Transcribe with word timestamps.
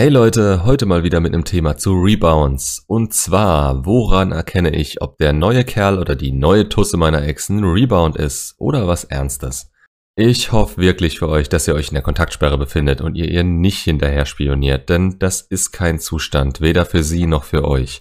Hey 0.00 0.08
Leute, 0.08 0.64
heute 0.64 0.86
mal 0.86 1.04
wieder 1.04 1.20
mit 1.20 1.34
einem 1.34 1.44
Thema 1.44 1.76
zu 1.76 1.92
Rebounds. 1.92 2.82
Und 2.86 3.12
zwar, 3.12 3.84
woran 3.84 4.32
erkenne 4.32 4.74
ich, 4.74 5.02
ob 5.02 5.18
der 5.18 5.34
neue 5.34 5.62
Kerl 5.62 5.98
oder 5.98 6.16
die 6.16 6.32
neue 6.32 6.70
Tusse 6.70 6.96
meiner 6.96 7.22
Ex 7.22 7.50
ein 7.50 7.62
Rebound 7.62 8.16
ist 8.16 8.54
oder 8.56 8.88
was 8.88 9.04
Ernstes? 9.04 9.70
Ich 10.16 10.52
hoffe 10.52 10.80
wirklich 10.80 11.18
für 11.18 11.28
euch, 11.28 11.50
dass 11.50 11.68
ihr 11.68 11.74
euch 11.74 11.88
in 11.88 11.96
der 11.96 12.02
Kontaktsperre 12.02 12.56
befindet 12.56 13.02
und 13.02 13.14
ihr 13.14 13.30
ihr 13.30 13.44
nicht 13.44 13.80
hinterher 13.80 14.24
spioniert, 14.24 14.88
denn 14.88 15.18
das 15.18 15.42
ist 15.42 15.70
kein 15.70 15.98
Zustand, 16.00 16.62
weder 16.62 16.86
für 16.86 17.02
sie 17.02 17.26
noch 17.26 17.44
für 17.44 17.68
euch. 17.68 18.00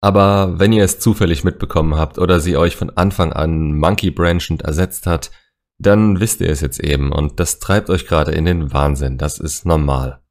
Aber 0.00 0.58
wenn 0.58 0.72
ihr 0.72 0.84
es 0.84 1.00
zufällig 1.00 1.44
mitbekommen 1.44 1.96
habt 1.96 2.18
oder 2.18 2.40
sie 2.40 2.56
euch 2.56 2.76
von 2.76 2.88
Anfang 2.88 3.34
an 3.34 3.74
monkey 3.74 4.10
branchend 4.10 4.62
ersetzt 4.62 5.06
hat, 5.06 5.30
dann 5.78 6.18
wisst 6.18 6.40
ihr 6.40 6.48
es 6.48 6.62
jetzt 6.62 6.80
eben 6.80 7.12
und 7.12 7.40
das 7.40 7.58
treibt 7.58 7.90
euch 7.90 8.06
gerade 8.06 8.32
in 8.32 8.46
den 8.46 8.72
Wahnsinn, 8.72 9.18
das 9.18 9.38
ist 9.38 9.66
normal. 9.66 10.22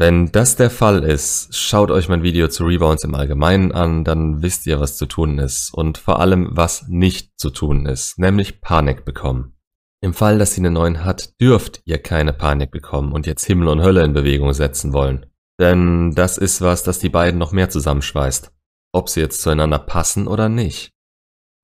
Wenn 0.00 0.32
das 0.32 0.56
der 0.56 0.70
Fall 0.70 1.04
ist, 1.04 1.54
schaut 1.54 1.90
euch 1.90 2.08
mein 2.08 2.22
Video 2.22 2.48
zu 2.48 2.64
Rebounds 2.64 3.04
im 3.04 3.14
Allgemeinen 3.14 3.70
an, 3.70 4.02
dann 4.02 4.40
wisst 4.40 4.66
ihr, 4.66 4.80
was 4.80 4.96
zu 4.96 5.04
tun 5.04 5.38
ist 5.38 5.74
und 5.74 5.98
vor 5.98 6.20
allem, 6.20 6.48
was 6.52 6.88
nicht 6.88 7.38
zu 7.38 7.50
tun 7.50 7.84
ist, 7.84 8.18
nämlich 8.18 8.62
Panik 8.62 9.04
bekommen. 9.04 9.58
Im 10.00 10.14
Fall, 10.14 10.38
dass 10.38 10.54
sie 10.54 10.62
einen 10.62 10.72
neuen 10.72 11.04
hat, 11.04 11.38
dürft 11.38 11.82
ihr 11.84 11.98
keine 11.98 12.32
Panik 12.32 12.70
bekommen 12.70 13.12
und 13.12 13.26
jetzt 13.26 13.44
Himmel 13.44 13.68
und 13.68 13.82
Hölle 13.82 14.02
in 14.02 14.14
Bewegung 14.14 14.54
setzen 14.54 14.94
wollen. 14.94 15.26
Denn 15.60 16.12
das 16.14 16.38
ist 16.38 16.62
was, 16.62 16.82
das 16.82 16.98
die 16.98 17.10
beiden 17.10 17.38
noch 17.38 17.52
mehr 17.52 17.68
zusammenschweißt. 17.68 18.50
Ob 18.94 19.10
sie 19.10 19.20
jetzt 19.20 19.42
zueinander 19.42 19.80
passen 19.80 20.28
oder 20.28 20.48
nicht. 20.48 20.94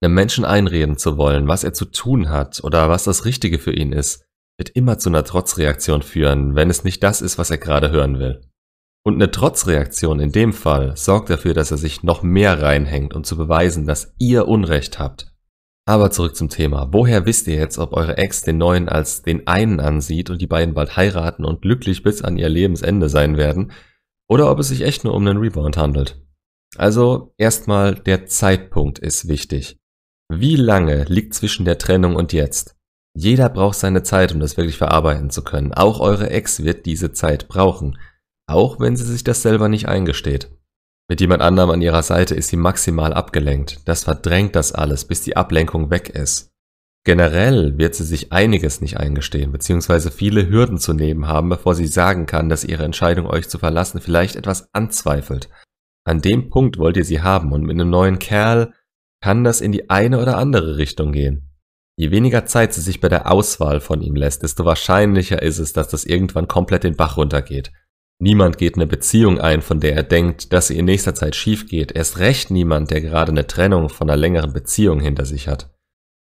Einem 0.02 0.12
Menschen 0.12 0.44
einreden 0.44 0.98
zu 0.98 1.16
wollen, 1.16 1.48
was 1.48 1.64
er 1.64 1.72
zu 1.72 1.86
tun 1.86 2.28
hat 2.28 2.62
oder 2.62 2.90
was 2.90 3.04
das 3.04 3.24
Richtige 3.24 3.58
für 3.58 3.72
ihn 3.72 3.92
ist, 3.94 4.25
wird 4.58 4.70
immer 4.70 4.98
zu 4.98 5.08
einer 5.08 5.24
Trotzreaktion 5.24 6.02
führen, 6.02 6.54
wenn 6.54 6.70
es 6.70 6.84
nicht 6.84 7.02
das 7.02 7.20
ist, 7.20 7.38
was 7.38 7.50
er 7.50 7.58
gerade 7.58 7.90
hören 7.90 8.18
will. 8.18 8.40
Und 9.04 9.14
eine 9.14 9.30
Trotzreaktion 9.30 10.18
in 10.18 10.32
dem 10.32 10.52
Fall 10.52 10.96
sorgt 10.96 11.30
dafür, 11.30 11.54
dass 11.54 11.70
er 11.70 11.76
sich 11.76 12.02
noch 12.02 12.22
mehr 12.22 12.60
reinhängt, 12.60 13.14
um 13.14 13.22
zu 13.22 13.36
beweisen, 13.36 13.86
dass 13.86 14.14
ihr 14.18 14.48
Unrecht 14.48 14.98
habt. 14.98 15.32
Aber 15.88 16.10
zurück 16.10 16.34
zum 16.34 16.48
Thema. 16.48 16.88
Woher 16.90 17.26
wisst 17.26 17.46
ihr 17.46 17.54
jetzt, 17.54 17.78
ob 17.78 17.92
eure 17.92 18.16
Ex 18.16 18.42
den 18.42 18.58
neuen 18.58 18.88
als 18.88 19.22
den 19.22 19.46
einen 19.46 19.78
ansieht 19.78 20.30
und 20.30 20.42
die 20.42 20.48
beiden 20.48 20.74
bald 20.74 20.96
heiraten 20.96 21.44
und 21.44 21.62
glücklich 21.62 22.02
bis 22.02 22.22
an 22.22 22.36
ihr 22.36 22.48
Lebensende 22.48 23.08
sein 23.08 23.36
werden, 23.36 23.70
oder 24.28 24.50
ob 24.50 24.58
es 24.58 24.68
sich 24.68 24.82
echt 24.82 25.04
nur 25.04 25.14
um 25.14 25.24
einen 25.24 25.38
Rebound 25.38 25.76
handelt? 25.76 26.20
Also 26.76 27.32
erstmal 27.38 27.94
der 27.94 28.26
Zeitpunkt 28.26 28.98
ist 28.98 29.28
wichtig. 29.28 29.78
Wie 30.28 30.56
lange 30.56 31.04
liegt 31.04 31.34
zwischen 31.34 31.64
der 31.64 31.78
Trennung 31.78 32.16
und 32.16 32.32
jetzt? 32.32 32.75
Jeder 33.18 33.48
braucht 33.48 33.78
seine 33.78 34.02
Zeit, 34.02 34.34
um 34.34 34.40
das 34.40 34.58
wirklich 34.58 34.76
verarbeiten 34.76 35.30
zu 35.30 35.42
können. 35.42 35.72
Auch 35.72 36.00
eure 36.00 36.28
Ex 36.28 36.64
wird 36.64 36.84
diese 36.84 37.12
Zeit 37.12 37.48
brauchen. 37.48 37.98
Auch 38.46 38.78
wenn 38.78 38.94
sie 38.94 39.06
sich 39.06 39.24
das 39.24 39.40
selber 39.40 39.70
nicht 39.70 39.88
eingesteht. 39.88 40.50
Mit 41.08 41.22
jemand 41.22 41.40
anderem 41.40 41.70
an 41.70 41.80
ihrer 41.80 42.02
Seite 42.02 42.34
ist 42.34 42.48
sie 42.48 42.58
maximal 42.58 43.14
abgelenkt. 43.14 43.80
Das 43.88 44.04
verdrängt 44.04 44.54
das 44.54 44.72
alles, 44.72 45.06
bis 45.06 45.22
die 45.22 45.34
Ablenkung 45.34 45.90
weg 45.90 46.10
ist. 46.10 46.50
Generell 47.04 47.78
wird 47.78 47.94
sie 47.94 48.04
sich 48.04 48.32
einiges 48.32 48.82
nicht 48.82 48.98
eingestehen, 48.98 49.50
beziehungsweise 49.50 50.10
viele 50.10 50.50
Hürden 50.50 50.76
zu 50.76 50.92
nehmen 50.92 51.26
haben, 51.26 51.48
bevor 51.48 51.74
sie 51.74 51.86
sagen 51.86 52.26
kann, 52.26 52.50
dass 52.50 52.64
ihre 52.64 52.84
Entscheidung, 52.84 53.26
euch 53.26 53.48
zu 53.48 53.58
verlassen, 53.58 54.00
vielleicht 54.00 54.36
etwas 54.36 54.68
anzweifelt. 54.74 55.48
An 56.04 56.20
dem 56.20 56.50
Punkt 56.50 56.76
wollt 56.76 56.98
ihr 56.98 57.04
sie 57.04 57.22
haben 57.22 57.52
und 57.52 57.62
mit 57.62 57.80
einem 57.80 57.88
neuen 57.88 58.18
Kerl 58.18 58.74
kann 59.22 59.42
das 59.42 59.62
in 59.62 59.72
die 59.72 59.88
eine 59.88 60.20
oder 60.20 60.36
andere 60.36 60.76
Richtung 60.76 61.12
gehen. 61.12 61.55
Je 61.98 62.10
weniger 62.10 62.44
Zeit 62.44 62.74
sie 62.74 62.82
sich 62.82 63.00
bei 63.00 63.08
der 63.08 63.32
Auswahl 63.32 63.80
von 63.80 64.02
ihm 64.02 64.16
lässt, 64.16 64.42
desto 64.42 64.64
wahrscheinlicher 64.66 65.42
ist 65.42 65.58
es, 65.58 65.72
dass 65.72 65.88
das 65.88 66.04
irgendwann 66.04 66.46
komplett 66.46 66.84
den 66.84 66.94
Bach 66.94 67.16
runtergeht. 67.16 67.72
Niemand 68.18 68.58
geht 68.58 68.76
eine 68.76 68.86
Beziehung 68.86 69.40
ein, 69.40 69.62
von 69.62 69.80
der 69.80 69.94
er 69.94 70.02
denkt, 70.02 70.52
dass 70.52 70.68
sie 70.68 70.78
in 70.78 70.86
nächster 70.86 71.14
Zeit 71.14 71.36
schief 71.36 71.68
geht. 71.68 71.92
Erst 71.92 72.18
recht 72.18 72.50
niemand, 72.50 72.90
der 72.90 73.00
gerade 73.00 73.32
eine 73.32 73.46
Trennung 73.46 73.88
von 73.88 74.08
einer 74.08 74.16
längeren 74.16 74.52
Beziehung 74.52 75.00
hinter 75.00 75.24
sich 75.24 75.48
hat. 75.48 75.70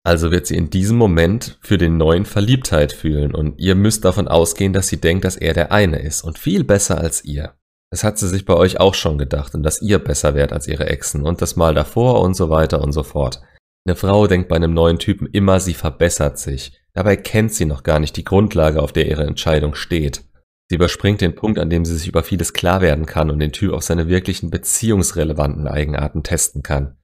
Also 0.04 0.30
wird 0.30 0.46
sie 0.46 0.56
in 0.56 0.70
diesem 0.70 0.98
Moment 0.98 1.58
für 1.62 1.78
den 1.78 1.96
neuen 1.96 2.26
Verliebtheit 2.26 2.92
fühlen 2.92 3.34
und 3.34 3.58
ihr 3.58 3.74
müsst 3.74 4.04
davon 4.04 4.28
ausgehen, 4.28 4.72
dass 4.72 4.88
sie 4.88 5.00
denkt, 5.00 5.24
dass 5.24 5.36
er 5.36 5.54
der 5.54 5.72
eine 5.72 5.98
ist 5.98 6.22
und 6.22 6.38
viel 6.38 6.62
besser 6.62 6.98
als 6.98 7.24
ihr. 7.24 7.54
Das 7.90 8.04
hat 8.04 8.18
sie 8.18 8.28
sich 8.28 8.44
bei 8.44 8.54
euch 8.54 8.80
auch 8.80 8.94
schon 8.94 9.18
gedacht 9.18 9.54
und 9.54 9.62
dass 9.62 9.80
ihr 9.80 9.98
besser 9.98 10.34
wärt 10.34 10.52
als 10.52 10.68
ihre 10.68 10.88
Exen 10.88 11.24
und 11.24 11.40
das 11.40 11.56
Mal 11.56 11.74
davor 11.74 12.20
und 12.20 12.34
so 12.34 12.50
weiter 12.50 12.82
und 12.82 12.92
so 12.92 13.02
fort. 13.02 13.40
Eine 13.86 13.96
Frau 13.96 14.26
denkt 14.26 14.48
bei 14.48 14.56
einem 14.56 14.72
neuen 14.72 14.98
Typen 14.98 15.26
immer, 15.26 15.60
sie 15.60 15.74
verbessert 15.74 16.38
sich. 16.38 16.72
Dabei 16.94 17.16
kennt 17.16 17.52
sie 17.52 17.66
noch 17.66 17.82
gar 17.82 18.00
nicht 18.00 18.16
die 18.16 18.24
Grundlage, 18.24 18.82
auf 18.82 18.92
der 18.92 19.08
ihre 19.08 19.24
Entscheidung 19.24 19.74
steht. 19.74 20.24
Sie 20.70 20.76
überspringt 20.76 21.20
den 21.20 21.34
Punkt, 21.34 21.58
an 21.58 21.68
dem 21.68 21.84
sie 21.84 21.96
sich 21.96 22.08
über 22.08 22.22
vieles 22.22 22.54
klar 22.54 22.80
werden 22.80 23.04
kann 23.04 23.30
und 23.30 23.38
den 23.38 23.52
Typ 23.52 23.72
auf 23.72 23.82
seine 23.82 24.08
wirklichen 24.08 24.50
beziehungsrelevanten 24.50 25.68
Eigenarten 25.68 26.22
testen 26.22 26.62
kann. 26.62 26.96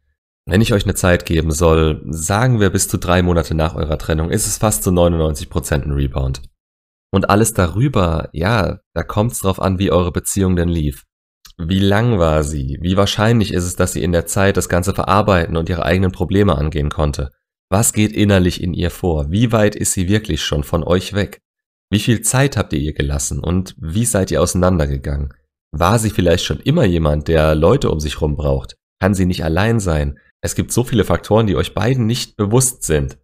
Wenn 0.47 0.63
ich 0.63 0.73
euch 0.73 0.85
eine 0.85 0.95
Zeit 0.95 1.27
geben 1.27 1.51
soll, 1.51 2.03
sagen 2.07 2.61
wir 2.61 2.71
bis 2.71 2.89
zu 2.89 2.97
drei 2.97 3.23
Monate 3.23 3.55
nach 3.55 3.75
eurer 3.75 3.99
Trennung, 3.99 4.31
ist 4.31 4.47
es 4.47 4.57
fast 4.57 4.83
zu 4.83 4.91
99% 4.91 5.83
ein 5.83 5.93
Rebound. 5.93 6.41
Und 7.13 7.29
alles 7.29 7.53
darüber, 7.53 8.31
ja, 8.33 8.79
da 8.95 9.03
kommt's 9.03 9.41
drauf 9.41 9.61
an, 9.61 9.79
wie 9.79 9.91
eure 9.91 10.13
Beziehung 10.13 10.57
denn 10.57 10.69
lief. 10.69 11.05
Wie 11.63 11.81
lang 11.81 12.19
war 12.19 12.43
sie? 12.43 12.79
Wie 12.81 12.97
wahrscheinlich 12.97 13.53
ist 13.53 13.65
es, 13.65 13.77
dass 13.77 13.93
sie 13.93 14.03
in 14.03 14.13
der 14.13 14.25
Zeit 14.25 14.57
das 14.57 14.71
Ganze 14.71 14.95
verarbeiten 14.95 15.59
und 15.59 15.69
ihre 15.69 15.85
eigenen 15.85 16.11
Probleme 16.11 16.57
angehen 16.57 16.89
konnte? 16.89 17.33
Was 17.69 17.93
geht 17.93 18.13
innerlich 18.13 18.63
in 18.63 18.73
ihr 18.73 18.91
vor? 18.91 19.31
Wie 19.31 19.53
weit 19.53 19.77
ist 19.77 19.93
sie 19.93 20.09
wirklich 20.09 20.43
schon 20.43 20.65
von 20.65 20.83
euch 20.83 21.13
weg? 21.13 21.43
Wie 21.91 21.99
viel 21.99 22.23
Zeit 22.23 22.57
habt 22.57 22.73
ihr 22.73 22.79
ihr 22.79 22.95
gelassen 22.95 23.41
und 23.41 23.75
wie 23.79 24.07
seid 24.07 24.31
ihr 24.31 24.41
auseinandergegangen? 24.41 25.35
War 25.71 25.99
sie 25.99 26.11
vielleicht 26.11 26.45
schon 26.45 26.61
immer 26.61 26.85
jemand, 26.85 27.29
der 27.29 27.55
Leute 27.55 27.91
um 27.91 28.01
sich 28.01 28.21
rum 28.23 28.37
braucht? 28.37 28.77
Kann 28.99 29.15
sie 29.15 29.27
nicht 29.27 29.45
allein 29.45 29.81
sein? 29.81 30.19
Es 30.41 30.55
gibt 30.55 30.73
so 30.73 30.83
viele 30.83 31.05
Faktoren, 31.05 31.47
die 31.47 31.57
euch 31.57 31.75
beiden 31.75 32.07
nicht 32.07 32.37
bewusst 32.37 32.85
sind. 32.85 33.19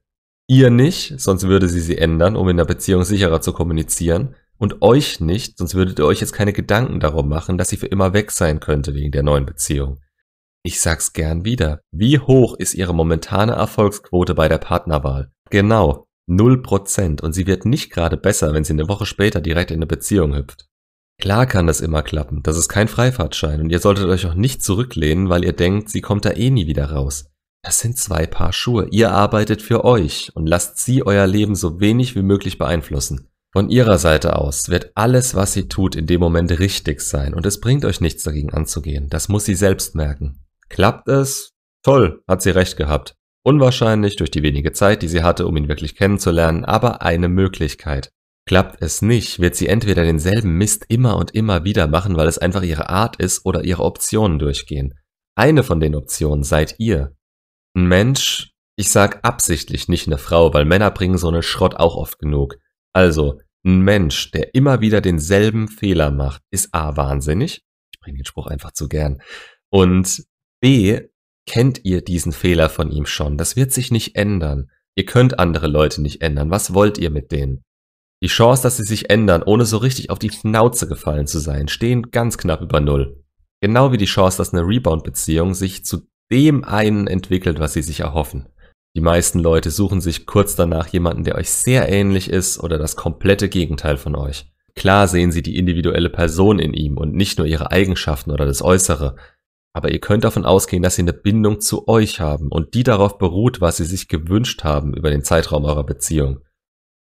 Ihr 0.47 0.69
nicht, 0.69 1.19
sonst 1.19 1.45
würde 1.45 1.69
sie 1.69 1.81
sie 1.81 1.97
ändern, 1.97 2.37
um 2.37 2.49
in 2.51 2.59
der 2.59 2.67
Beziehung 2.67 3.05
sicherer 3.05 3.41
zu 3.41 3.55
kommunizieren 3.55 4.35
und 4.59 4.83
euch 4.83 5.21
nicht, 5.21 5.59
sonst 5.59 5.75
würdet 5.75 5.99
ihr 5.99 6.07
euch 6.07 6.21
jetzt 6.21 6.33
keine 6.33 6.53
Gedanken 6.53 7.01
darum 7.01 7.29
machen, 7.29 7.59
dass 7.59 7.69
sie 7.69 7.77
für 7.77 7.87
immer 7.87 8.13
weg 8.13 8.31
sein 8.31 8.61
könnte 8.61 8.95
wegen 8.95 9.13
der 9.13 9.23
neuen 9.23 9.47
Beziehung. 9.47 10.01
Ich 10.63 10.81
sag's 10.81 11.13
gern 11.13 11.45
wieder. 11.45 11.81
Wie 11.93 12.19
hoch 12.19 12.55
ist 12.59 12.75
ihre 12.75 12.95
momentane 12.95 13.53
Erfolgsquote 13.53 14.35
bei 14.35 14.49
der 14.49 14.59
Partnerwahl? 14.59 15.31
Genau, 15.51 16.09
null 16.27 16.61
Prozent. 16.61 17.23
Und 17.23 17.35
sie 17.35 17.47
wird 17.47 17.65
nicht 17.65 17.91
gerade 17.91 18.17
besser, 18.17 18.53
wenn 18.53 18.65
sie 18.65 18.73
eine 18.73 18.89
Woche 18.89 19.07
später 19.07 19.41
direkt 19.41 19.71
in 19.71 19.77
eine 19.77 19.87
Beziehung 19.87 20.35
hüpft. 20.35 20.67
Klar 21.21 21.47
kann 21.47 21.69
das 21.69 21.81
immer 21.81 22.03
klappen. 22.03 22.43
Das 22.43 22.57
ist 22.57 22.69
kein 22.69 22.89
Freifahrtschein. 22.89 23.61
Und 23.61 23.71
ihr 23.71 23.79
solltet 23.79 24.07
euch 24.07 24.27
auch 24.27 24.35
nicht 24.35 24.63
zurücklehnen, 24.63 25.29
weil 25.29 25.45
ihr 25.45 25.53
denkt, 25.53 25.89
sie 25.89 26.01
kommt 26.01 26.25
da 26.25 26.33
eh 26.33 26.51
nie 26.51 26.67
wieder 26.67 26.91
raus. 26.91 27.31
Das 27.63 27.81
sind 27.81 27.97
zwei 27.97 28.27
Paar 28.27 28.53
Schuhe. 28.53 28.89
Ihr 28.91 29.13
arbeitet 29.13 29.63
für 29.63 29.85
euch 29.85 30.33
und 30.35 30.47
lasst 30.47 30.79
sie 30.79 31.07
euer 31.07 31.27
Leben 31.27 31.55
so 31.55 31.81
wenig 31.81 32.17
wie 32.17 32.23
möglich 32.23 32.59
beeinflussen. 32.59 33.29
Von 33.57 33.71
ihrer 33.71 33.97
Seite 33.97 34.37
aus 34.37 34.69
wird 34.69 34.91
alles, 34.97 35.35
was 35.35 35.55
sie 35.55 35.67
tut, 35.67 35.97
in 35.97 36.07
dem 36.07 36.21
Moment 36.21 36.59
richtig 36.59 37.01
sein 37.01 37.33
und 37.33 37.47
es 37.47 37.59
bringt 37.59 37.87
euch 37.87 38.03
nichts 38.03 38.23
dagegen 38.23 38.53
anzugehen. 38.53 39.09
Das 39.09 39.31
muss 39.31 39.47
sie 39.47 39.55
selbst 39.55 39.95
merken. 39.95 40.45
Klappt 40.69 41.09
es? 41.09 41.55
Toll, 41.83 42.23
hat 42.29 42.43
sie 42.43 42.51
recht 42.51 42.77
gehabt. 42.77 43.15
Unwahrscheinlich 43.43 44.17
durch 44.17 44.31
die 44.31 44.43
wenige 44.43 44.73
Zeit, 44.73 45.01
die 45.01 45.09
sie 45.09 45.23
hatte, 45.23 45.47
um 45.47 45.57
ihn 45.57 45.69
wirklich 45.69 45.97
kennenzulernen, 45.97 46.67
aber 46.67 47.01
eine 47.01 47.31
Möglichkeit. 47.31 48.11
Klappt 48.45 48.83
es 48.83 49.01
nicht, 49.01 49.41
wird 49.41 49.57
sie 49.57 49.69
entweder 49.69 50.05
denselben 50.05 50.59
Mist 50.59 50.85
immer 50.89 51.17
und 51.17 51.35
immer 51.35 51.65
wieder 51.65 51.87
machen, 51.87 52.19
weil 52.19 52.29
es 52.29 52.37
einfach 52.37 52.63
ihre 52.63 52.91
Art 52.91 53.17
ist, 53.17 53.47
oder 53.47 53.65
ihre 53.65 53.85
Optionen 53.85 54.39
durchgehen. 54.39 54.93
Eine 55.35 55.63
von 55.63 55.81
den 55.81 55.95
Optionen 55.95 56.45
seid 56.45 56.75
ihr. 56.77 57.17
Ein 57.75 57.87
Mensch, 57.87 58.51
ich 58.77 58.91
sag 58.91 59.25
absichtlich 59.25 59.89
nicht 59.89 60.09
eine 60.09 60.19
Frau, 60.19 60.53
weil 60.53 60.67
Männer 60.67 60.91
bringen 60.91 61.17
so 61.17 61.29
eine 61.29 61.43
Schrott 61.43 61.77
auch 61.77 61.97
oft 61.97 62.19
genug. 62.19 62.57
Also, 62.93 63.41
ein 63.67 63.81
Mensch, 63.81 64.31
der 64.31 64.55
immer 64.55 64.81
wieder 64.81 65.01
denselben 65.01 65.69
Fehler 65.69 66.11
macht, 66.11 66.43
ist 66.51 66.73
A 66.73 66.97
wahnsinnig. 66.97 67.63
Ich 67.93 68.01
bringe 68.01 68.19
den 68.19 68.25
Spruch 68.25 68.47
einfach 68.47 68.73
zu 68.73 68.89
gern. 68.89 69.21
Und 69.71 70.25
B 70.61 71.01
kennt 71.47 71.85
ihr 71.85 72.03
diesen 72.03 72.33
Fehler 72.33 72.71
von 72.71 72.91
ihm 72.91 73.07
schon. 73.07 73.37
Das 73.37 73.57
wird 73.57 73.73
sich 73.73 73.91
nicht 73.91 74.17
ändern. 74.17 74.71
Ihr 74.95 75.05
könnt 75.05 75.39
andere 75.39 75.67
Leute 75.67 76.01
nicht 76.01 76.23
ändern. 76.23 76.51
Was 76.51 76.73
wollt 76.73 76.97
ihr 76.97 77.11
mit 77.11 77.33
denen? 77.33 77.65
Die 78.23 78.29
Chance, 78.29 78.63
dass 78.63 78.79
sie 78.79 78.85
sich 78.85 79.11
ändern, 79.11 79.43
ohne 79.43 79.67
so 79.67 79.77
richtig 79.77 80.11
auf 80.11 80.19
die 80.19 80.31
Schnauze 80.31 80.89
gefallen 80.89 81.27
zu 81.27 81.39
sein, 81.39 81.69
stehen 81.69 82.11
ganz 82.11 82.39
knapp 82.39 82.63
über 82.63 82.81
Null. 82.81 83.23
Genau 83.61 83.93
wie 83.93 83.99
die 83.99 84.07
Chance, 84.07 84.39
dass 84.39 84.55
eine 84.55 84.67
Rebound-Beziehung 84.67 85.55
sich 85.55 85.85
zu 85.85 86.09
dem 86.31 86.65
einen 86.65 87.07
entwickelt, 87.07 87.59
was 87.59 87.75
sie 87.75 87.83
sich 87.83 88.01
erhoffen. 88.01 88.49
Die 88.97 89.03
meisten 89.03 89.41
Leute 89.41 89.71
suchen 89.71 90.01
sich 90.01 90.25
kurz 90.25 90.57
danach 90.57 90.89
jemanden, 90.89 91.23
der 91.23 91.35
euch 91.35 91.51
sehr 91.51 91.87
ähnlich 91.91 92.31
ist 92.31 92.59
oder 92.59 92.79
das 92.79 92.97
komplette 92.97 93.51
Gegenteil 93.51 93.99
von 93.99 94.17
euch. 94.17 94.51
Klar 94.75 95.07
sehen 95.07 95.33
sie 95.33 95.43
die 95.43 95.59
individuelle 95.59 96.09
Person 96.09 96.59
in 96.59 96.73
ihm 96.73 96.97
und 96.97 97.13
nicht 97.13 97.37
nur 97.37 97.47
ihre 97.47 97.71
Eigenschaften 97.71 98.31
oder 98.31 98.47
das 98.47 98.63
Äußere, 98.63 99.17
aber 99.75 99.91
ihr 99.93 100.01
könnt 100.01 100.25
davon 100.25 100.47
ausgehen, 100.47 100.83
dass 100.83 100.95
sie 100.95 101.03
eine 101.03 101.13
Bindung 101.13 101.61
zu 101.61 101.87
euch 101.89 102.21
haben 102.21 102.49
und 102.49 102.73
die 102.73 102.85
darauf 102.85 103.19
beruht, 103.19 103.61
was 103.61 103.77
sie 103.77 103.85
sich 103.85 104.09
gewünscht 104.09 104.65
haben 104.65 104.95
über 104.95 105.11
den 105.11 105.23
Zeitraum 105.23 105.67
eurer 105.67 105.85
Beziehung. 105.85 106.41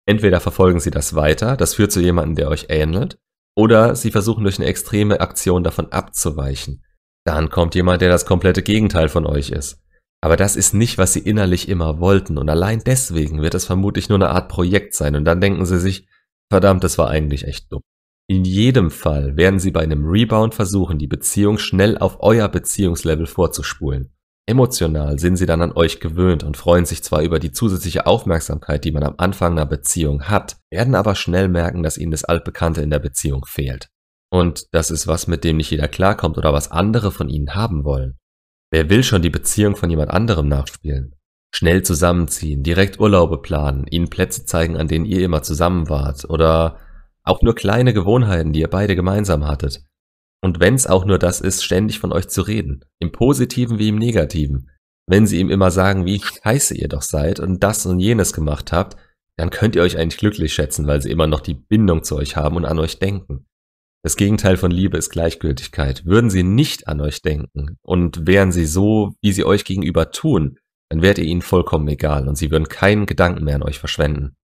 Entweder 0.06 0.40
verfolgen 0.40 0.80
sie 0.80 0.92
das 0.92 1.14
weiter, 1.14 1.58
das 1.58 1.74
führt 1.74 1.92
zu 1.92 2.00
jemandem, 2.00 2.36
der 2.36 2.48
euch 2.48 2.68
ähnelt, 2.70 3.20
Oder 3.54 3.98
sie 3.98 4.12
versuchen 4.12 4.46
durch 4.46 4.60
eine 4.60 4.70
extreme 4.70 5.20
Aktion 5.20 5.66
davon 5.66 5.92
abzuweichen. 5.92 6.86
Dann 7.26 7.50
kommt 7.50 7.76
jemand, 7.76 8.02
der 8.02 8.08
das 8.08 8.26
komplette 8.26 8.64
Gegenteil 8.64 9.10
von 9.10 9.26
euch 9.26 9.50
ist. 9.50 9.82
Aber 10.24 10.38
das 10.38 10.56
ist 10.56 10.74
nicht, 10.74 10.98
was 10.98 11.14
sie 11.14 11.20
innerlich 11.20 11.68
immer 11.68 12.00
wollten 12.00 12.38
und 12.38 12.50
allein 12.50 12.82
deswegen 12.86 13.42
wird 13.42 13.56
es 13.56 13.66
vermutlich 13.66 14.08
nur 14.08 14.18
eine 14.18 14.30
Art 14.30 14.50
Projekt 14.50 14.94
sein 14.94 15.16
und 15.16 15.26
dann 15.26 15.42
denken 15.42 15.66
sie 15.66 15.80
sich, 15.80 16.08
verdammt, 16.50 16.84
das 16.84 16.98
war 16.98 17.10
eigentlich 17.10 17.48
echt 17.48 17.72
dumm. 17.72 17.82
In 18.30 18.46
jedem 18.46 18.92
Fall 18.92 19.36
werden 19.36 19.60
sie 19.60 19.72
bei 19.72 19.82
einem 19.82 20.06
Rebound 20.06 20.54
versuchen, 20.56 21.00
die 21.00 21.08
Beziehung 21.08 21.58
schnell 21.58 21.98
auf 21.98 22.18
euer 22.22 22.48
Beziehungslevel 22.48 23.26
vorzuspulen. 23.26 24.14
Emotional 24.48 25.20
sind 25.20 25.38
sie 25.38 25.46
dann 25.46 25.62
an 25.62 25.72
euch 25.74 26.00
gewöhnt 26.00 26.44
und 26.44 26.58
freuen 26.58 26.86
sich 26.86 27.04
zwar 27.04 27.24
über 27.24 27.40
die 27.40 27.52
zusätzliche 27.52 28.06
Aufmerksamkeit, 28.06 28.86
die 28.86 28.92
man 28.92 29.04
am 29.04 29.16
Anfang 29.18 29.54
einer 29.54 29.66
Beziehung 29.66 30.24
hat, 30.24 30.58
werden 30.70 30.96
aber 30.96 31.16
schnell 31.16 31.48
merken, 31.48 31.84
dass 31.84 31.98
ihnen 31.98 32.12
das 32.12 32.24
Altbekannte 32.24 32.82
in 32.82 32.90
der 32.90 33.00
Beziehung 33.00 33.46
fehlt. 33.46 33.90
Und 34.30 34.68
das 34.72 34.92
ist 34.92 35.08
was, 35.08 35.28
mit 35.28 35.44
dem 35.44 35.58
nicht 35.58 35.72
jeder 35.72 35.88
klarkommt 35.88 36.38
oder 36.38 36.54
was 36.54 36.72
andere 36.72 37.12
von 37.12 37.28
ihnen 37.28 37.54
haben 37.54 37.84
wollen. 37.84 38.18
Wer 38.72 38.90
will 38.90 39.04
schon 39.04 39.22
die 39.22 39.30
Beziehung 39.30 39.76
von 39.76 39.90
jemand 39.90 40.12
anderem 40.12 40.48
nachspielen? 40.48 41.16
Schnell 41.54 41.84
zusammenziehen, 41.84 42.64
direkt 42.64 43.00
Urlaube 43.00 43.42
planen, 43.42 43.86
ihnen 43.88 44.10
Plätze 44.10 44.46
zeigen, 44.46 44.78
an 44.78 44.88
denen 44.88 45.06
ihr 45.06 45.26
immer 45.26 45.44
zusammen 45.44 45.90
wart 45.90 46.30
oder 46.30 46.80
auch 47.24 47.42
nur 47.42 47.54
kleine 47.54 47.94
Gewohnheiten, 47.94 48.54
die 48.54 48.62
ihr 48.62 48.70
beide 48.70 48.96
gemeinsam 48.96 49.46
hattet. 49.46 49.84
Und 50.42 50.62
wenn's 50.62 50.88
auch 50.88 51.06
nur 51.06 51.20
das 51.20 51.42
ist, 51.42 51.64
ständig 51.64 52.00
von 52.00 52.14
euch 52.14 52.30
zu 52.30 52.42
reden. 52.42 52.86
Im 53.00 53.12
Positiven 53.12 53.78
wie 53.78 53.90
im 53.90 53.98
Negativen. 53.98 54.70
Wenn 55.06 55.28
sie 55.28 55.40
ihm 55.40 55.50
immer 55.50 55.70
sagen, 55.70 56.06
wie 56.06 56.22
scheiße 56.22 56.76
ihr 56.76 56.88
doch 56.88 57.02
seid 57.02 57.40
und 57.42 57.62
das 57.62 57.86
und 57.86 58.00
jenes 58.00 58.32
gemacht 58.32 58.72
habt, 58.72 58.96
dann 59.36 59.50
könnt 59.50 59.76
ihr 59.76 59.82
euch 59.82 59.98
eigentlich 59.98 60.20
glücklich 60.20 60.54
schätzen, 60.54 60.88
weil 60.88 61.02
sie 61.02 61.12
immer 61.12 61.28
noch 61.28 61.42
die 61.42 61.54
Bindung 61.54 62.04
zu 62.04 62.16
euch 62.16 62.38
haben 62.38 62.56
und 62.56 62.66
an 62.66 62.80
euch 62.80 63.00
denken. 63.00 63.46
Das 64.04 64.16
Gegenteil 64.16 64.58
von 64.58 64.72
Liebe 64.72 64.98
ist 64.98 65.12
Gleichgültigkeit. 65.12 66.06
Würden 66.06 66.32
sie 66.32 66.44
nicht 66.44 66.88
an 66.88 67.02
euch 67.02 67.22
denken 67.22 67.78
und 67.84 68.26
wären 68.26 68.52
sie 68.52 68.66
so, 68.66 69.14
wie 69.22 69.32
sie 69.32 69.46
euch 69.46 69.64
gegenüber 69.64 70.12
tun, 70.12 70.58
dann 70.90 71.02
wärt 71.02 71.20
ihr 71.20 71.24
ihnen 71.24 71.44
vollkommen 71.44 71.88
egal 71.88 72.28
und 72.28 72.36
sie 72.36 72.52
würden 72.52 72.68
keinen 72.68 73.06
Gedanken 73.06 73.46
mehr 73.46 73.56
an 73.56 73.64
euch 73.64 73.80
verschwenden. 73.80 74.36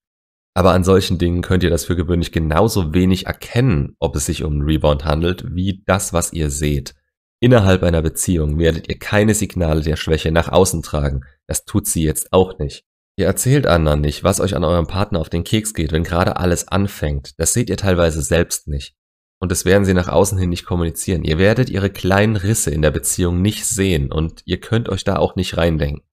Aber 0.54 0.72
an 0.72 0.84
solchen 0.84 1.18
Dingen 1.18 1.42
könnt 1.42 1.64
ihr 1.64 1.70
das 1.70 1.86
für 1.86 1.96
gewöhnlich 1.96 2.32
genauso 2.32 2.94
wenig 2.94 3.26
erkennen, 3.26 3.96
ob 4.00 4.16
es 4.16 4.26
sich 4.26 4.44
um 4.44 4.54
einen 4.54 4.62
Rebound 4.64 5.06
handelt, 5.06 5.56
wie 5.56 5.84
das, 5.86 6.14
was 6.14 6.34
ihr 6.34 6.50
seht. 6.50 6.96
Innerhalb 7.40 7.84
einer 7.84 8.02
Beziehung 8.02 8.58
werdet 8.58 8.90
ihr 8.90 8.98
keine 8.98 9.36
Signale 9.36 9.82
der 9.82 9.98
Schwäche 9.98 10.32
nach 10.32 10.50
außen 10.50 10.82
tragen. 10.82 11.22
Das 11.46 11.66
tut 11.66 11.86
sie 11.86 12.04
jetzt 12.04 12.34
auch 12.34 12.58
nicht. 12.58 12.86
Ihr 13.18 13.28
erzählt 13.28 13.68
anderen 13.68 14.02
nicht, 14.02 14.24
was 14.24 14.40
euch 14.40 14.56
an 14.56 14.64
eurem 14.64 14.88
Partner 14.88 15.20
auf 15.20 15.30
den 15.30 15.44
Keks 15.44 15.74
geht, 15.74 15.92
wenn 15.92 16.04
gerade 16.04 16.38
alles 16.38 16.68
anfängt. 16.68 17.40
Das 17.40 17.54
seht 17.54 17.70
ihr 17.70 17.78
teilweise 17.78 18.22
selbst 18.22 18.68
nicht. 18.68 18.97
Und 19.40 19.52
das 19.52 19.66
werden 19.66 19.86
sie 19.86 19.94
nach 19.94 20.08
außen 20.08 20.38
hin 20.38 20.50
nicht 20.50 20.66
kommunizieren. 20.66 21.24
Ihr 21.24 21.38
werdet 21.38 21.70
ihre 21.70 21.90
kleinen 21.90 22.36
Risse 22.36 22.72
in 22.72 22.82
der 22.82 22.92
Beziehung 22.92 23.42
nicht 23.42 23.66
sehen 23.66 24.12
und 24.12 24.42
ihr 24.46 24.60
könnt 24.60 24.90
euch 24.90 25.04
da 25.04 25.18
auch 25.18 25.36
nicht 25.36 25.58
reindenken. 25.58 26.04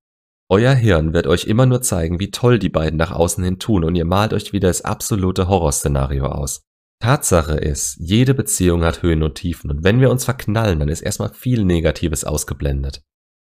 Euer 0.51 0.75
Hirn 0.75 1.15
wird 1.15 1.27
euch 1.27 1.47
immer 1.47 1.65
nur 1.65 1.81
zeigen, 1.81 2.21
wie 2.21 2.31
toll 2.31 2.59
die 2.59 2.69
beiden 2.69 2.99
nach 2.99 3.13
außen 3.13 3.43
hin 3.43 3.59
tun 3.59 3.83
und 3.83 3.95
ihr 3.95 4.05
malt 4.05 4.35
euch 4.35 4.53
wieder 4.53 4.69
das 4.69 4.83
absolute 4.83 5.49
Horrorszenario 5.49 6.27
aus. 6.27 6.63
Tatsache 7.01 7.55
ist, 7.55 7.97
jede 7.99 8.35
Beziehung 8.35 8.85
hat 8.85 9.03
Höhen 9.03 9.23
und 9.23 9.37
Tiefen 9.37 9.71
und 9.71 9.85
wenn 9.85 10.01
wir 10.01 10.11
uns 10.11 10.25
verknallen, 10.25 10.79
dann 10.79 10.89
ist 10.89 11.01
erstmal 11.01 11.33
viel 11.33 11.65
Negatives 11.65 12.25
ausgeblendet. 12.25 13.03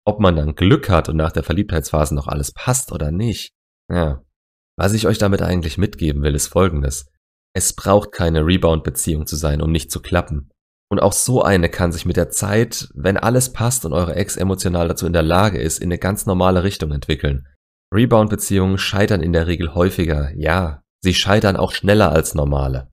Ob 0.05 0.19
man 0.19 0.35
dann 0.35 0.55
Glück 0.55 0.89
hat 0.89 1.07
und 1.07 1.15
nach 1.15 1.31
der 1.31 1.43
Verliebtheitsphase 1.43 2.13
noch 2.13 2.27
alles 2.27 2.51
passt 2.51 2.91
oder 2.91 3.11
nicht, 3.11 3.53
ja. 3.89 4.21
Was 4.77 4.93
ich 4.93 5.05
euch 5.05 5.17
damit 5.17 5.41
eigentlich 5.41 5.77
mitgeben 5.77 6.23
will, 6.23 6.33
ist 6.33 6.47
folgendes. 6.47 7.05
Es 7.53 7.73
braucht 7.73 8.11
keine 8.11 8.45
Rebound-Beziehung 8.45 9.27
zu 9.27 9.35
sein, 9.35 9.61
um 9.61 9.71
nicht 9.71 9.91
zu 9.91 10.01
klappen. 10.01 10.49
Und 10.89 10.99
auch 10.99 11.13
so 11.13 11.41
eine 11.41 11.69
kann 11.69 11.91
sich 11.91 12.05
mit 12.05 12.17
der 12.17 12.29
Zeit, 12.29 12.89
wenn 12.93 13.17
alles 13.17 13.53
passt 13.53 13.85
und 13.85 13.93
eure 13.93 14.15
Ex 14.15 14.35
emotional 14.35 14.87
dazu 14.87 15.05
in 15.05 15.13
der 15.13 15.23
Lage 15.23 15.59
ist, 15.59 15.79
in 15.79 15.87
eine 15.87 15.97
ganz 15.97 16.25
normale 16.25 16.63
Richtung 16.63 16.91
entwickeln. 16.91 17.47
Rebound-Beziehungen 17.93 18.77
scheitern 18.77 19.21
in 19.21 19.33
der 19.33 19.47
Regel 19.47 19.73
häufiger, 19.73 20.31
ja, 20.35 20.81
sie 21.01 21.13
scheitern 21.13 21.57
auch 21.57 21.71
schneller 21.71 22.11
als 22.11 22.35
normale. 22.35 22.91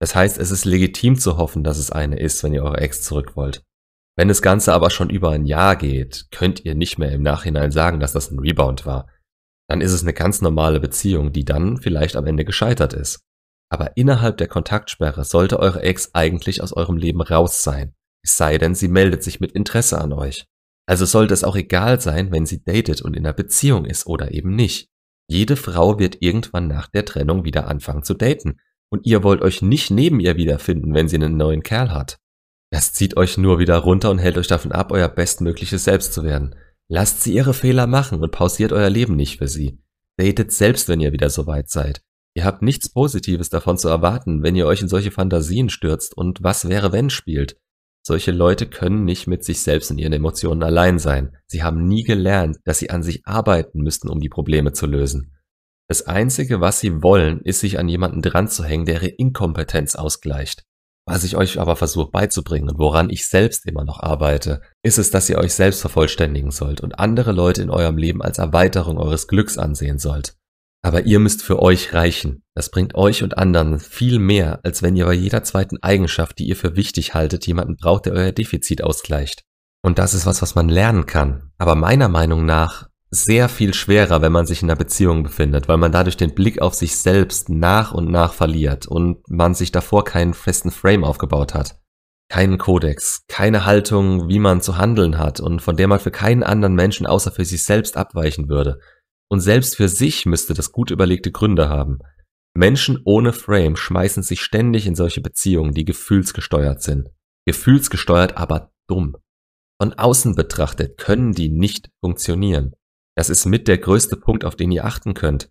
Das 0.00 0.14
heißt, 0.14 0.38
es 0.38 0.50
ist 0.50 0.64
legitim 0.64 1.18
zu 1.18 1.36
hoffen, 1.36 1.64
dass 1.64 1.78
es 1.78 1.90
eine 1.90 2.18
ist, 2.18 2.42
wenn 2.44 2.54
ihr 2.54 2.62
eure 2.62 2.78
Ex 2.78 3.02
zurück 3.02 3.36
wollt. 3.36 3.62
Wenn 4.16 4.28
das 4.28 4.42
Ganze 4.42 4.72
aber 4.72 4.90
schon 4.90 5.10
über 5.10 5.30
ein 5.30 5.44
Jahr 5.44 5.76
geht, 5.76 6.26
könnt 6.30 6.64
ihr 6.64 6.74
nicht 6.74 6.98
mehr 6.98 7.12
im 7.12 7.22
Nachhinein 7.22 7.70
sagen, 7.70 8.00
dass 8.00 8.12
das 8.12 8.30
ein 8.30 8.38
Rebound 8.38 8.84
war. 8.84 9.08
Dann 9.68 9.80
ist 9.80 9.92
es 9.92 10.02
eine 10.02 10.12
ganz 10.14 10.40
normale 10.40 10.80
Beziehung, 10.80 11.32
die 11.32 11.44
dann 11.44 11.76
vielleicht 11.76 12.16
am 12.16 12.26
Ende 12.26 12.44
gescheitert 12.44 12.94
ist. 12.94 13.20
Aber 13.70 13.96
innerhalb 13.96 14.38
der 14.38 14.48
Kontaktsperre 14.48 15.24
sollte 15.24 15.58
eure 15.58 15.82
Ex 15.82 16.14
eigentlich 16.14 16.62
aus 16.62 16.72
eurem 16.72 16.96
Leben 16.96 17.20
raus 17.20 17.62
sein. 17.62 17.94
Es 18.22 18.36
sei 18.36 18.58
denn, 18.58 18.74
sie 18.74 18.88
meldet 18.88 19.22
sich 19.22 19.40
mit 19.40 19.52
Interesse 19.52 20.00
an 20.00 20.12
euch. 20.12 20.46
Also 20.86 21.04
sollte 21.04 21.34
es 21.34 21.44
auch 21.44 21.56
egal 21.56 22.00
sein, 22.00 22.32
wenn 22.32 22.46
sie 22.46 22.62
datet 22.64 23.02
und 23.02 23.14
in 23.14 23.26
einer 23.26 23.34
Beziehung 23.34 23.84
ist 23.84 24.06
oder 24.06 24.32
eben 24.32 24.54
nicht. 24.54 24.88
Jede 25.30 25.56
Frau 25.56 25.98
wird 25.98 26.16
irgendwann 26.20 26.66
nach 26.66 26.88
der 26.88 27.04
Trennung 27.04 27.44
wieder 27.44 27.68
anfangen 27.68 28.02
zu 28.02 28.14
daten. 28.14 28.58
Und 28.90 29.04
ihr 29.04 29.22
wollt 29.22 29.42
euch 29.42 29.60
nicht 29.60 29.90
neben 29.90 30.18
ihr 30.18 30.36
wiederfinden, 30.36 30.94
wenn 30.94 31.08
sie 31.08 31.16
einen 31.16 31.36
neuen 31.36 31.62
Kerl 31.62 31.92
hat. 31.92 32.18
Das 32.70 32.94
zieht 32.94 33.18
euch 33.18 33.36
nur 33.36 33.58
wieder 33.58 33.76
runter 33.76 34.10
und 34.10 34.18
hält 34.18 34.38
euch 34.38 34.46
davon 34.46 34.72
ab, 34.72 34.92
euer 34.92 35.08
bestmögliches 35.08 35.84
Selbst 35.84 36.14
zu 36.14 36.22
werden. 36.22 36.54
Lasst 36.88 37.22
sie 37.22 37.34
ihre 37.34 37.52
Fehler 37.52 37.86
machen 37.86 38.22
und 38.22 38.32
pausiert 38.32 38.72
euer 38.72 38.88
Leben 38.88 39.14
nicht 39.14 39.38
für 39.38 39.48
sie. 39.48 39.82
Datet 40.16 40.52
selbst, 40.52 40.88
wenn 40.88 41.00
ihr 41.00 41.12
wieder 41.12 41.28
so 41.28 41.46
weit 41.46 41.68
seid. 41.68 42.02
Ihr 42.38 42.44
habt 42.44 42.62
nichts 42.62 42.88
Positives 42.88 43.50
davon 43.50 43.78
zu 43.78 43.88
erwarten, 43.88 44.44
wenn 44.44 44.54
ihr 44.54 44.68
euch 44.68 44.80
in 44.80 44.86
solche 44.86 45.10
Fantasien 45.10 45.70
stürzt 45.70 46.16
und 46.16 46.40
was 46.40 46.68
wäre 46.68 46.92
wenn 46.92 47.10
spielt. 47.10 47.56
Solche 48.06 48.30
Leute 48.30 48.68
können 48.68 49.04
nicht 49.04 49.26
mit 49.26 49.42
sich 49.42 49.60
selbst 49.60 49.90
und 49.90 49.98
ihren 49.98 50.12
Emotionen 50.12 50.62
allein 50.62 51.00
sein. 51.00 51.36
Sie 51.48 51.64
haben 51.64 51.88
nie 51.88 52.04
gelernt, 52.04 52.58
dass 52.62 52.78
sie 52.78 52.90
an 52.90 53.02
sich 53.02 53.26
arbeiten 53.26 53.82
müssten, 53.82 54.08
um 54.08 54.20
die 54.20 54.28
Probleme 54.28 54.72
zu 54.72 54.86
lösen. 54.86 55.34
Das 55.88 56.06
Einzige, 56.06 56.60
was 56.60 56.78
sie 56.78 57.02
wollen, 57.02 57.40
ist 57.40 57.58
sich 57.58 57.76
an 57.80 57.88
jemanden 57.88 58.22
dran 58.22 58.46
zu 58.46 58.62
hängen, 58.62 58.86
der 58.86 59.02
ihre 59.02 59.08
Inkompetenz 59.08 59.96
ausgleicht. 59.96 60.62
Was 61.06 61.24
ich 61.24 61.36
euch 61.36 61.58
aber 61.58 61.74
versuche 61.74 62.12
beizubringen 62.12 62.70
und 62.70 62.78
woran 62.78 63.10
ich 63.10 63.26
selbst 63.26 63.66
immer 63.66 63.84
noch 63.84 63.98
arbeite, 63.98 64.60
ist 64.84 64.98
es, 64.98 65.10
dass 65.10 65.28
ihr 65.28 65.38
euch 65.38 65.54
selbst 65.54 65.80
vervollständigen 65.80 66.52
sollt 66.52 66.82
und 66.82 67.00
andere 67.00 67.32
Leute 67.32 67.62
in 67.62 67.70
eurem 67.70 67.96
Leben 67.96 68.22
als 68.22 68.38
Erweiterung 68.38 68.96
eures 68.96 69.26
Glücks 69.26 69.58
ansehen 69.58 69.98
sollt. 69.98 70.37
Aber 70.82 71.04
ihr 71.04 71.18
müsst 71.18 71.42
für 71.42 71.60
euch 71.60 71.92
reichen. 71.92 72.44
Das 72.54 72.70
bringt 72.70 72.94
euch 72.94 73.22
und 73.22 73.36
anderen 73.36 73.80
viel 73.80 74.18
mehr, 74.18 74.60
als 74.62 74.82
wenn 74.82 74.96
ihr 74.96 75.06
bei 75.06 75.14
jeder 75.14 75.42
zweiten 75.42 75.82
Eigenschaft, 75.82 76.38
die 76.38 76.48
ihr 76.48 76.56
für 76.56 76.76
wichtig 76.76 77.14
haltet, 77.14 77.46
jemanden 77.46 77.76
braucht, 77.76 78.06
der 78.06 78.12
euer 78.12 78.32
Defizit 78.32 78.82
ausgleicht. 78.82 79.42
Und 79.82 79.98
das 79.98 80.14
ist 80.14 80.26
was, 80.26 80.42
was 80.42 80.54
man 80.54 80.68
lernen 80.68 81.06
kann. 81.06 81.50
Aber 81.58 81.74
meiner 81.74 82.08
Meinung 82.08 82.44
nach 82.44 82.88
sehr 83.10 83.48
viel 83.48 83.72
schwerer, 83.74 84.20
wenn 84.20 84.32
man 84.32 84.46
sich 84.46 84.62
in 84.62 84.68
einer 84.68 84.78
Beziehung 84.78 85.22
befindet, 85.22 85.68
weil 85.68 85.78
man 85.78 85.92
dadurch 85.92 86.16
den 86.16 86.34
Blick 86.34 86.60
auf 86.60 86.74
sich 86.74 86.96
selbst 86.98 87.48
nach 87.48 87.92
und 87.92 88.10
nach 88.10 88.34
verliert 88.34 88.86
und 88.86 89.28
man 89.30 89.54
sich 89.54 89.72
davor 89.72 90.04
keinen 90.04 90.34
festen 90.34 90.70
Frame 90.70 91.04
aufgebaut 91.04 91.54
hat. 91.54 91.76
Keinen 92.30 92.58
Kodex, 92.58 93.22
keine 93.28 93.64
Haltung, 93.64 94.28
wie 94.28 94.38
man 94.38 94.60
zu 94.60 94.76
handeln 94.76 95.16
hat 95.16 95.40
und 95.40 95.62
von 95.62 95.76
der 95.76 95.88
man 95.88 96.00
für 96.00 96.10
keinen 96.10 96.42
anderen 96.42 96.74
Menschen 96.74 97.06
außer 97.06 97.32
für 97.32 97.46
sich 97.46 97.64
selbst 97.64 97.96
abweichen 97.96 98.50
würde. 98.50 98.80
Und 99.30 99.40
selbst 99.40 99.76
für 99.76 99.88
sich 99.88 100.26
müsste 100.26 100.54
das 100.54 100.72
gut 100.72 100.90
überlegte 100.90 101.30
Gründe 101.30 101.68
haben. 101.68 101.98
Menschen 102.54 103.00
ohne 103.04 103.32
Frame 103.32 103.76
schmeißen 103.76 104.22
sich 104.22 104.40
ständig 104.40 104.86
in 104.86 104.94
solche 104.94 105.20
Beziehungen, 105.20 105.74
die 105.74 105.84
gefühlsgesteuert 105.84 106.82
sind. 106.82 107.10
Gefühlsgesteuert, 107.46 108.36
aber 108.36 108.72
dumm. 108.88 109.16
Von 109.80 109.92
außen 109.92 110.34
betrachtet 110.34 110.98
können 110.98 111.32
die 111.32 111.48
nicht 111.48 111.90
funktionieren. 112.02 112.74
Das 113.16 113.30
ist 113.30 113.46
mit 113.46 113.68
der 113.68 113.78
größte 113.78 114.16
Punkt, 114.16 114.44
auf 114.44 114.56
den 114.56 114.72
ihr 114.72 114.84
achten 114.84 115.14
könnt. 115.14 115.50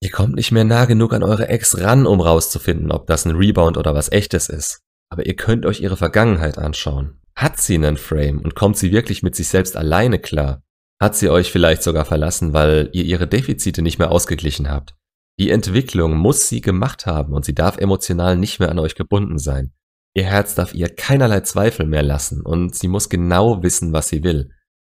Ihr 0.00 0.10
kommt 0.10 0.36
nicht 0.36 0.52
mehr 0.52 0.64
nah 0.64 0.84
genug 0.84 1.12
an 1.12 1.22
eure 1.22 1.48
Ex 1.48 1.78
ran, 1.80 2.06
um 2.06 2.20
rauszufinden, 2.20 2.92
ob 2.92 3.06
das 3.06 3.26
ein 3.26 3.36
Rebound 3.36 3.76
oder 3.76 3.94
was 3.94 4.12
echtes 4.12 4.48
ist. 4.48 4.80
Aber 5.10 5.26
ihr 5.26 5.34
könnt 5.34 5.66
euch 5.66 5.80
ihre 5.80 5.96
Vergangenheit 5.96 6.56
anschauen. 6.56 7.20
Hat 7.34 7.58
sie 7.58 7.74
einen 7.74 7.96
Frame 7.96 8.40
und 8.40 8.54
kommt 8.54 8.76
sie 8.76 8.92
wirklich 8.92 9.22
mit 9.22 9.34
sich 9.34 9.48
selbst 9.48 9.76
alleine 9.76 10.18
klar? 10.18 10.62
Hat 11.00 11.14
sie 11.14 11.28
euch 11.28 11.52
vielleicht 11.52 11.82
sogar 11.82 12.04
verlassen, 12.04 12.52
weil 12.52 12.90
ihr 12.92 13.04
ihre 13.04 13.28
Defizite 13.28 13.82
nicht 13.82 13.98
mehr 13.98 14.10
ausgeglichen 14.10 14.68
habt? 14.68 14.94
Die 15.38 15.50
Entwicklung 15.50 16.16
muss 16.16 16.48
sie 16.48 16.60
gemacht 16.60 17.06
haben 17.06 17.32
und 17.32 17.44
sie 17.44 17.54
darf 17.54 17.78
emotional 17.78 18.36
nicht 18.36 18.58
mehr 18.58 18.70
an 18.70 18.80
euch 18.80 18.96
gebunden 18.96 19.38
sein. 19.38 19.72
Ihr 20.14 20.24
Herz 20.24 20.56
darf 20.56 20.74
ihr 20.74 20.88
keinerlei 20.88 21.40
Zweifel 21.40 21.86
mehr 21.86 22.02
lassen 22.02 22.42
und 22.42 22.74
sie 22.74 22.88
muss 22.88 23.08
genau 23.08 23.62
wissen, 23.62 23.92
was 23.92 24.08
sie 24.08 24.24
will. 24.24 24.50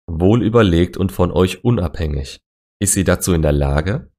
Wohl 0.07 0.43
überlegt 0.43 0.97
und 0.97 1.13
von 1.13 1.31
euch 1.31 1.63
unabhängig. 1.63 2.41
Ist 2.81 2.95
sie 2.95 3.05
dazu 3.05 3.35
in 3.35 3.43
der 3.43 3.53
Lage? 3.53 4.11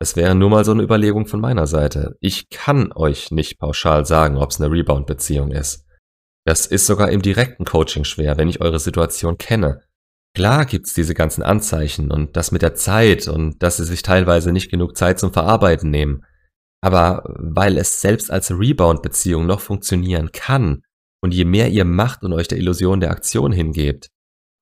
Das 0.00 0.16
wäre 0.16 0.34
nur 0.34 0.50
mal 0.50 0.64
so 0.64 0.72
eine 0.72 0.82
Überlegung 0.82 1.26
von 1.26 1.40
meiner 1.40 1.68
Seite. 1.68 2.16
Ich 2.20 2.48
kann 2.48 2.90
euch 2.92 3.30
nicht 3.30 3.58
pauschal 3.58 4.06
sagen, 4.06 4.38
ob 4.38 4.50
es 4.50 4.60
eine 4.60 4.72
Rebound-Beziehung 4.72 5.52
ist. 5.52 5.86
Das 6.46 6.66
ist 6.66 6.86
sogar 6.86 7.10
im 7.10 7.22
direkten 7.22 7.64
Coaching 7.64 8.04
schwer, 8.04 8.36
wenn 8.38 8.48
ich 8.48 8.60
eure 8.60 8.80
Situation 8.80 9.38
kenne. 9.38 9.82
Klar 10.34 10.64
gibt's 10.64 10.94
diese 10.94 11.14
ganzen 11.14 11.42
Anzeichen 11.42 12.10
und 12.10 12.36
das 12.36 12.52
mit 12.52 12.62
der 12.62 12.74
Zeit 12.74 13.26
und 13.26 13.62
dass 13.62 13.78
sie 13.78 13.84
sich 13.84 14.02
teilweise 14.02 14.52
nicht 14.52 14.70
genug 14.70 14.96
Zeit 14.96 15.18
zum 15.18 15.32
Verarbeiten 15.32 15.90
nehmen. 15.90 16.24
Aber 16.82 17.24
weil 17.36 17.76
es 17.76 18.00
selbst 18.00 18.30
als 18.30 18.50
Rebound-Beziehung 18.50 19.46
noch 19.46 19.60
funktionieren 19.60 20.30
kann 20.32 20.82
und 21.22 21.34
je 21.34 21.44
mehr 21.44 21.68
ihr 21.68 21.84
macht 21.84 22.22
und 22.22 22.32
euch 22.32 22.48
der 22.48 22.58
Illusion 22.58 23.00
der 23.00 23.10
Aktion 23.10 23.52
hingebt, 23.52 24.08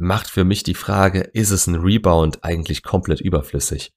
macht 0.01 0.29
für 0.29 0.45
mich 0.45 0.63
die 0.63 0.75
Frage, 0.75 1.21
ist 1.21 1.51
es 1.51 1.67
ein 1.67 1.77
Rebound 1.77 2.43
eigentlich 2.43 2.83
komplett 2.83 3.21
überflüssig? 3.21 3.93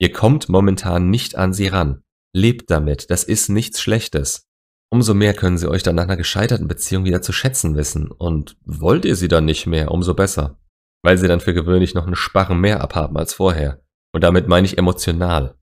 Ihr 0.00 0.12
kommt 0.12 0.48
momentan 0.48 1.10
nicht 1.10 1.36
an 1.36 1.52
sie 1.52 1.66
ran. 1.66 2.02
Lebt 2.34 2.70
damit, 2.70 3.10
das 3.10 3.24
ist 3.24 3.48
nichts 3.48 3.80
Schlechtes. 3.80 4.46
Umso 4.90 5.12
mehr 5.12 5.34
können 5.34 5.58
sie 5.58 5.68
euch 5.68 5.82
dann 5.82 5.96
nach 5.96 6.04
einer 6.04 6.16
gescheiterten 6.16 6.68
Beziehung 6.68 7.04
wieder 7.04 7.20
zu 7.20 7.32
schätzen 7.32 7.74
wissen. 7.76 8.10
Und 8.10 8.56
wollt 8.64 9.04
ihr 9.04 9.16
sie 9.16 9.28
dann 9.28 9.44
nicht 9.44 9.66
mehr, 9.66 9.90
umso 9.90 10.14
besser. 10.14 10.58
Weil 11.02 11.18
sie 11.18 11.28
dann 11.28 11.40
für 11.40 11.54
gewöhnlich 11.54 11.94
noch 11.94 12.06
einen 12.06 12.16
Sparren 12.16 12.60
mehr 12.60 12.80
abhaben 12.80 13.16
als 13.16 13.34
vorher. 13.34 13.82
Und 14.12 14.24
damit 14.24 14.48
meine 14.48 14.66
ich 14.66 14.78
emotional. 14.78 15.56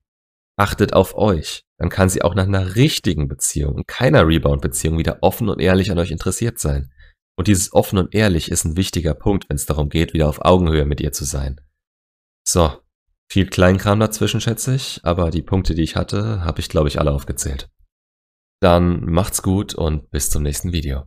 Achtet 0.57 0.93
auf 0.93 1.15
euch, 1.15 1.63
dann 1.77 1.89
kann 1.89 2.09
sie 2.09 2.23
auch 2.23 2.33
nach 2.33 2.45
einer 2.45 2.75
richtigen 2.75 3.27
Beziehung 3.27 3.75
und 3.75 3.87
keiner 3.87 4.27
Rebound-Beziehung 4.27 4.97
wieder 4.97 5.19
offen 5.21 5.49
und 5.49 5.59
ehrlich 5.59 5.91
an 5.91 5.99
euch 5.99 6.11
interessiert 6.11 6.59
sein. 6.59 6.91
Und 7.37 7.47
dieses 7.47 7.71
offen 7.73 7.99
und 7.99 8.15
ehrlich 8.15 8.49
ist 8.49 8.65
ein 8.65 8.77
wichtiger 8.77 9.13
Punkt, 9.13 9.47
wenn 9.49 9.55
es 9.55 9.67
darum 9.67 9.89
geht, 9.89 10.13
wieder 10.13 10.27
auf 10.27 10.43
Augenhöhe 10.43 10.85
mit 10.85 10.99
ihr 10.99 11.11
zu 11.11 11.23
sein. 11.23 11.61
So, 12.47 12.71
viel 13.31 13.47
Kleinkram 13.47 13.99
dazwischen 13.99 14.41
schätze 14.41 14.73
ich, 14.73 15.01
aber 15.03 15.29
die 15.29 15.43
Punkte, 15.43 15.75
die 15.75 15.83
ich 15.83 15.95
hatte, 15.95 16.43
habe 16.43 16.59
ich 16.59 16.69
glaube 16.69 16.87
ich 16.87 16.99
alle 16.99 17.11
aufgezählt. 17.11 17.69
Dann 18.59 19.05
macht's 19.05 19.43
gut 19.43 19.75
und 19.75 20.09
bis 20.09 20.31
zum 20.31 20.41
nächsten 20.41 20.71
Video. 20.71 21.03